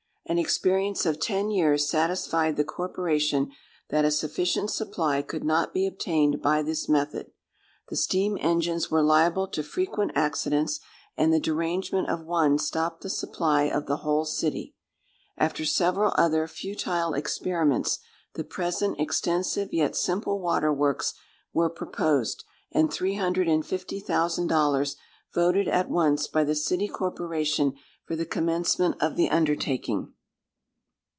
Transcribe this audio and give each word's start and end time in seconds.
An 0.27 0.37
experience 0.39 1.05
of 1.05 1.19
ten 1.19 1.49
years 1.51 1.89
satisfied 1.89 2.55
the 2.55 2.63
corporation 2.63 3.51
that 3.89 4.05
a 4.05 4.11
sufficient 4.11 4.71
supply 4.71 5.21
could 5.21 5.43
not 5.43 5.73
be 5.73 5.85
obtained 5.85 6.41
by 6.41 6.61
this 6.63 6.87
method. 6.87 7.31
The 7.89 7.97
steam 7.97 8.37
engines 8.39 8.89
were 8.89 9.01
liable 9.03 9.49
to 9.49 9.61
frequent 9.61 10.13
accidents, 10.15 10.79
and 11.17 11.33
the 11.33 11.39
derangement 11.41 12.07
of 12.09 12.23
one 12.23 12.59
stopped 12.59 13.01
the 13.01 13.09
supply 13.09 13.63
of 13.63 13.87
the 13.87 13.97
whole 14.05 14.23
city. 14.23 14.73
After 15.37 15.65
several 15.65 16.13
other 16.17 16.47
futile 16.47 17.13
experiments, 17.13 17.99
the 18.35 18.45
present 18.45 19.01
extensive 19.01 19.73
yet 19.73 19.97
simple 19.97 20.39
water 20.39 20.71
works 20.71 21.13
were 21.51 21.69
proposed, 21.69 22.45
and 22.71 22.93
three 22.93 23.15
hundred 23.15 23.49
and 23.49 23.65
fifty 23.65 23.99
thousand 23.99 24.47
dollars 24.47 24.95
voted 25.33 25.67
at 25.67 25.89
once 25.89 26.27
by 26.29 26.45
the 26.45 26.55
city 26.55 26.87
corporation 26.87 27.73
for 28.05 28.15
the 28.15 28.25
commencement 28.25 28.95
of 29.01 29.17
the 29.17 29.29
undertaking. 29.29 30.13